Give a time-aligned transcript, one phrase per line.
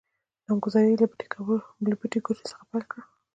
[0.45, 0.97] نامګذارې يې
[1.89, 3.03] له بټې ګوتې څخه پیل کړل.